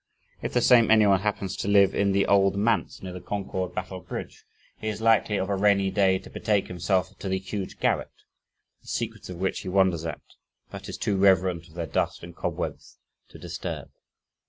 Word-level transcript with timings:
If 0.41 0.53
the 0.53 0.61
same 0.63 0.89
anyone 0.89 1.19
happens 1.19 1.55
to 1.57 1.67
live 1.67 1.93
in 1.93 2.11
the 2.11 2.25
"Old 2.25 2.55
Manse" 2.55 3.03
near 3.03 3.13
the 3.13 3.21
Concord 3.21 3.75
Battle 3.75 3.99
Bridge, 3.99 4.45
he 4.79 4.87
is 4.87 4.99
likely 4.99 5.37
"of 5.37 5.47
a 5.47 5.55
rainy 5.55 5.91
day 5.91 6.17
to 6.17 6.29
betake 6.31 6.69
himself 6.69 7.15
to 7.19 7.29
the 7.29 7.37
huge 7.37 7.79
garret," 7.79 8.09
the 8.81 8.87
secrets 8.87 9.29
of 9.29 9.37
which 9.37 9.59
he 9.59 9.69
wonders 9.69 10.03
at, 10.03 10.21
"but 10.71 10.89
is 10.89 10.97
too 10.97 11.17
reverent 11.17 11.67
of 11.67 11.75
their 11.75 11.85
dust 11.85 12.23
and 12.23 12.35
cobwebs 12.35 12.97
to 13.29 13.37
disturb." 13.37 13.91